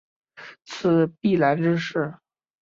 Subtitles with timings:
[0.65, 2.15] 此必然之势。